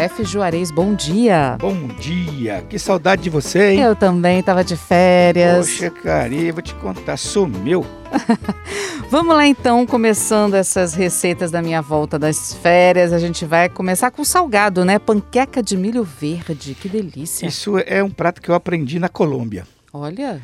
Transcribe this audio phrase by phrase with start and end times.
[0.00, 1.58] Chefe Juarez, bom dia.
[1.60, 3.80] Bom dia, que saudade de você, hein?
[3.80, 5.68] Eu também estava de férias.
[5.68, 7.84] Poxa, cara, eu vou te contar, sumiu.
[9.10, 13.12] Vamos lá então, começando essas receitas da minha volta das férias.
[13.12, 14.98] A gente vai começar com salgado, né?
[14.98, 17.46] Panqueca de milho verde, que delícia.
[17.46, 19.66] Isso é um prato que eu aprendi na Colômbia.
[19.92, 20.40] Olha.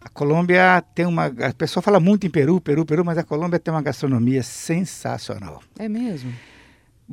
[0.00, 1.26] A Colômbia tem uma.
[1.26, 5.60] A pessoa fala muito em Peru, Peru, Peru, mas a Colômbia tem uma gastronomia sensacional.
[5.80, 6.32] É mesmo.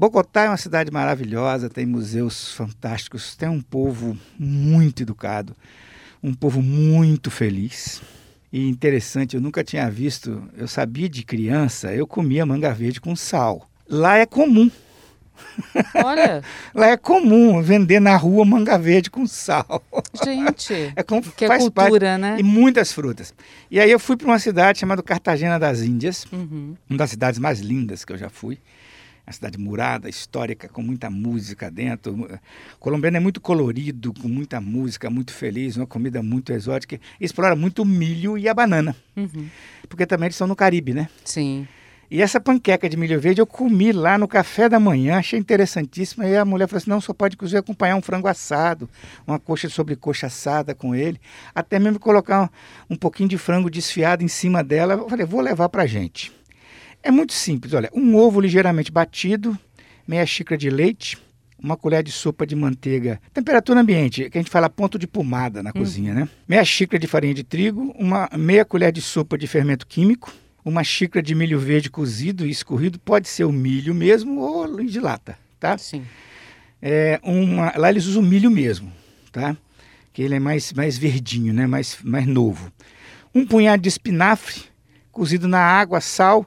[0.01, 5.55] Bogotá é uma cidade maravilhosa, tem museus fantásticos, tem um povo muito educado,
[6.21, 7.99] um povo muito feliz.
[8.53, 13.15] E interessante, eu nunca tinha visto, eu sabia de criança, eu comia manga verde com
[13.15, 13.67] sal.
[13.89, 14.70] Lá é comum.
[15.95, 16.43] Olha.
[16.76, 19.84] Lá é comum vender na rua manga verde com sal.
[20.23, 22.35] Gente, é como que é faz cultura, parte, né?
[22.39, 23.34] E muitas frutas.
[23.71, 26.76] E aí eu fui para uma cidade chamada Cartagena das Índias, Uhum.
[26.87, 28.59] uma das cidades mais lindas que eu já fui.
[29.27, 32.13] Uma cidade murada, histórica, com muita música dentro.
[32.13, 36.97] O colombiano é muito colorido, com muita música, muito feliz, uma comida muito exótica.
[37.20, 39.49] E explora muito o milho e a banana, Uhum.
[39.89, 41.09] porque também eles estão no Caribe, né?
[41.25, 41.67] Sim.
[42.09, 46.25] E essa panqueca de milho verde eu comi lá no café da manhã, achei interessantíssima.
[46.25, 48.89] E a mulher falou assim: não, só pode inclusive acompanhar um frango assado,
[49.27, 51.20] uma coxa sobre coxa assada com ele,
[51.53, 52.43] até mesmo colocar
[52.89, 54.93] um, um pouquinho de frango desfiado em cima dela.
[54.93, 56.31] Eu falei: vou levar pra gente.
[57.03, 59.57] É muito simples, olha, um ovo ligeiramente batido,
[60.07, 61.17] meia xícara de leite,
[61.57, 65.63] uma colher de sopa de manteiga, temperatura ambiente, que a gente fala ponto de pomada
[65.63, 66.29] na cozinha, né?
[66.47, 70.31] Meia xícara de farinha de trigo, uma meia colher de sopa de fermento químico,
[70.63, 75.00] uma xícara de milho verde cozido e escorrido, pode ser o milho mesmo ou de
[75.00, 75.78] lata, tá?
[75.78, 76.03] Sim.
[76.81, 78.91] É uma, lá eles usam milho mesmo,
[79.31, 79.55] tá?
[80.13, 81.66] Que ele é mais, mais verdinho, né?
[81.66, 82.72] Mais, mais novo.
[83.33, 84.61] Um punhado de espinafre
[85.11, 86.45] cozido na água, sal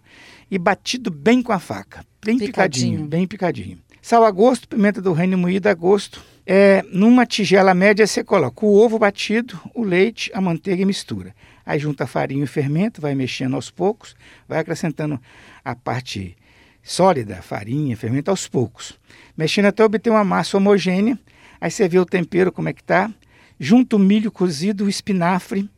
[0.50, 3.08] e batido bem com a faca, bem picadinho, Picadinho.
[3.08, 3.78] bem picadinho.
[4.02, 6.22] Sal a gosto, pimenta do reino moída a gosto.
[6.46, 11.34] É, numa tigela média você coloca o ovo batido, o leite, a manteiga e mistura.
[11.64, 14.16] Aí junta a farinha e o fermento, vai mexendo aos poucos,
[14.48, 15.20] vai acrescentando
[15.64, 16.34] a parte
[16.82, 18.98] sólida, farinha, fermento aos poucos.
[19.36, 21.18] Mexendo até obter uma massa homogênea.
[21.60, 23.12] Aí você vê o tempero como é que tá.
[23.58, 25.68] Junta o milho cozido, o espinafre,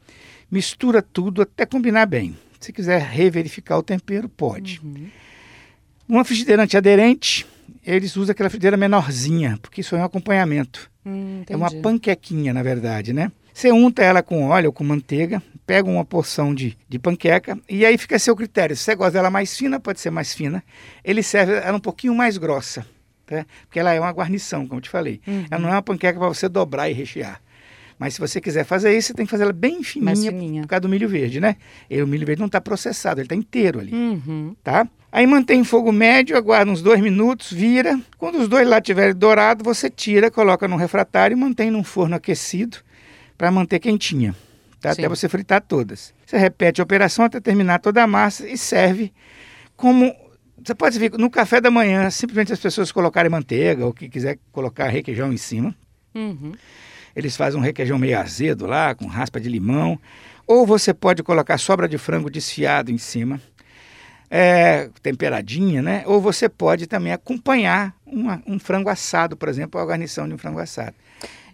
[0.49, 2.37] mistura tudo até combinar bem.
[2.62, 4.80] Se quiser reverificar o tempero, pode.
[4.84, 5.08] Uhum.
[6.08, 7.46] Uma frigideira antiaderente,
[7.84, 10.90] eles usam aquela frigideira menorzinha, porque isso é um acompanhamento.
[11.04, 13.32] Hum, É uma panquequinha, na verdade, né?
[13.52, 17.84] Você unta ela com óleo ou com manteiga, pega uma porção de, de panqueca e
[17.84, 18.76] aí fica a seu critério.
[18.76, 20.62] Se você gosta dela mais fina, pode ser mais fina.
[21.04, 22.86] Ele serve ela um pouquinho mais grossa,
[23.26, 23.44] tá?
[23.66, 25.20] porque ela é uma guarnição, como eu te falei.
[25.26, 25.44] Uhum.
[25.50, 27.40] Ela não é uma panqueca para você dobrar e rechear.
[28.02, 30.62] Mas se você quiser fazer isso, você tem que fazer ela bem fininha, fininha.
[30.62, 31.54] por causa do milho verde, né?
[31.88, 34.56] E o milho verde não está processado, ele está inteiro ali Uhum.
[34.64, 34.88] tá?
[35.12, 38.00] Aí mantém em fogo médio, aguarda uns dois minutos, vira.
[38.18, 42.16] Quando os dois lá estiverem dourados, você tira, coloca num refratário e mantém num forno
[42.16, 42.78] aquecido
[43.38, 44.34] para manter quentinha,
[44.80, 44.92] tá?
[44.92, 45.02] Sim.
[45.02, 46.12] até você fritar todas.
[46.26, 49.12] Você repete a operação até terminar toda a massa e serve
[49.76, 50.12] como
[50.60, 54.41] você pode ver no café da manhã, simplesmente as pessoas colocarem manteiga ou que quiser
[54.50, 55.72] colocar requeijão em cima.
[56.14, 56.52] Uhum.
[57.14, 59.98] Eles fazem um requeijão meio azedo lá, com raspa de limão.
[60.46, 63.40] Ou você pode colocar sobra de frango desfiado em cima,
[64.30, 66.02] é, temperadinha, né?
[66.06, 70.38] Ou você pode também acompanhar uma- um frango assado, por exemplo, a guarnição de um
[70.38, 70.94] frango assado.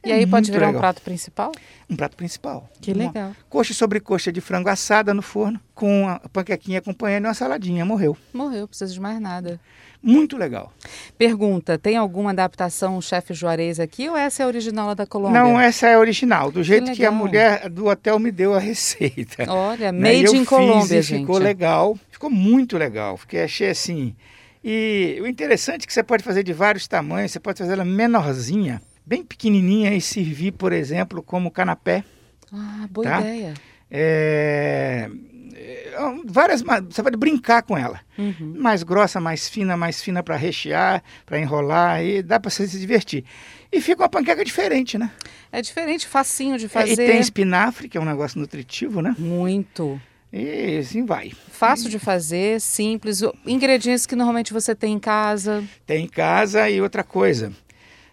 [0.08, 0.80] E aí pode muito virar um legal.
[0.80, 1.52] prato principal?
[1.88, 2.69] Um prato principal.
[2.80, 3.32] Que Uma legal.
[3.48, 7.84] Coxa sobre coxa de frango assada no forno, com a panquequinha acompanhando e uma saladinha.
[7.84, 8.16] Morreu.
[8.32, 9.60] Morreu, precisa de mais nada.
[10.02, 10.72] Muito legal.
[11.16, 15.42] Pergunta: tem alguma adaptação chefe Juarez aqui ou essa é a original da Colômbia?
[15.42, 17.12] Não, essa é a original, do jeito que, a legal.
[17.14, 19.44] mulher do hotel me deu a receita.
[19.52, 20.12] Olha, Né?
[20.12, 21.20] Made eu in Colômbia, gente.
[21.22, 23.16] Ficou legal, ficou muito legal.
[23.16, 24.14] Fiquei, achei assim.
[24.62, 27.84] E o interessante é que você pode fazer de vários tamanhos, você pode fazer ela
[27.84, 32.05] menorzinha, bem pequenininha e servir, por exemplo, como canapé.
[32.52, 33.20] Ah, boa Tá?
[33.20, 33.55] ideia.
[33.90, 35.10] É,
[35.55, 38.00] é, várias, você pode brincar com ela.
[38.19, 38.55] Uhum.
[38.58, 42.78] Mais grossa, mais fina, mais fina para rechear, para enrolar, e dá para você se
[42.78, 43.25] divertir.
[43.72, 45.11] E fica uma panqueca diferente, né?
[45.50, 46.93] É diferente, facinho de É, fazer.
[46.93, 49.14] E tem espinafre, que é um negócio nutritivo, né?
[49.19, 49.99] Muito.
[50.31, 51.32] E assim vai.
[51.50, 53.22] Fácil de fazer, simples.
[53.46, 55.64] Ingredientes que normalmente você tem em casa.
[55.87, 57.50] tem em casa e outra coisa.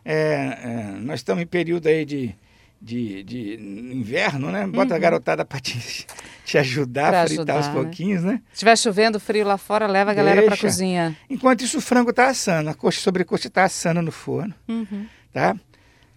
[0.05, 2.35] É, é, nós estamos em período aí de,
[2.79, 4.67] de, de inverno, né?
[4.67, 4.95] Bota uhum.
[4.95, 6.05] a garotada para te,
[6.45, 7.73] te ajudar pra a fritar ajudar, aos né?
[7.73, 8.41] pouquinhos, né?
[8.49, 11.17] Se estiver chovendo frio lá fora, leva a galera para cozinha.
[11.27, 15.07] Enquanto isso, o frango está assando, a coxa sobre coxa está assando no forno, uhum.
[15.33, 15.55] tá?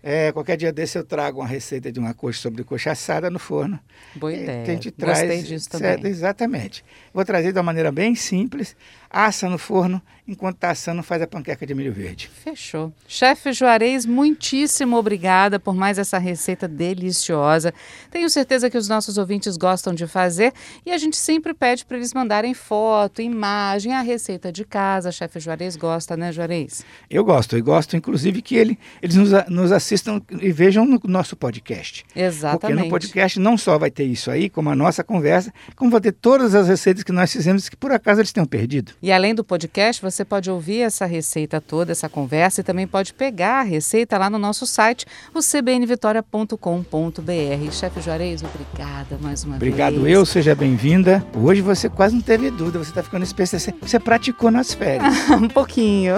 [0.03, 3.39] É, qualquer dia desse eu trago uma receita de uma coxa sobre coxa assada no
[3.39, 3.79] forno.
[4.15, 4.63] Boa ideia.
[4.63, 5.91] A gente traz, Gostei disso também.
[5.91, 6.85] Certo, exatamente.
[7.13, 8.77] Vou trazer de uma maneira bem simples,
[9.11, 12.31] assa no forno, enquanto está assando faz a panqueca de milho verde.
[12.45, 12.93] Fechou.
[13.09, 17.73] Chefe Juarez, muitíssimo obrigada por mais essa receita deliciosa.
[18.11, 20.53] Tenho certeza que os nossos ouvintes gostam de fazer
[20.85, 25.11] e a gente sempre pede para eles mandarem foto, imagem, a receita de casa.
[25.11, 26.85] Chefe Juarez gosta, né, Juarez?
[27.09, 31.35] Eu gosto, e gosto inclusive que ele, eles nos, nos assistam e vejam no nosso
[31.35, 32.05] podcast.
[32.15, 32.61] Exatamente.
[32.61, 36.01] Porque no podcast não só vai ter isso aí, como a nossa conversa, como vai
[36.01, 38.93] ter todas as receitas que nós fizemos que por acaso eles tenham perdido.
[39.03, 43.15] E além do podcast, você pode ouvir essa receita toda, essa conversa, e também pode
[43.15, 47.73] pegar a receita lá no nosso site, o cbnvitoria.com.br.
[47.73, 50.01] Chefe Juarez, obrigada mais uma Obrigado vez.
[50.01, 51.25] Obrigado eu, seja bem-vinda.
[51.35, 53.49] Hoje você quase não teve dúvida, você está ficando especial.
[53.81, 55.15] Você praticou nas férias.
[55.31, 56.17] um pouquinho.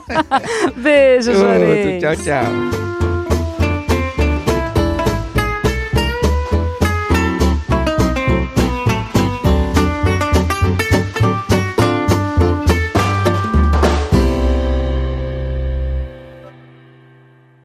[0.76, 2.02] Beijo, Juarez.
[2.02, 2.81] Tchau, tchau.